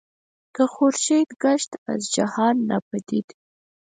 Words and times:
که 0.55 0.63
خورشید 0.73 1.29
گشت 1.43 1.71
از 1.93 2.01
جهان 2.15 2.55
ناپدید 2.69 3.27